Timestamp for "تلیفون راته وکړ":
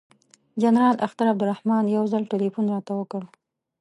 2.33-3.21